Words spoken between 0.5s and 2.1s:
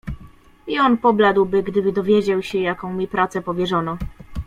"I on pobladłby, gdyby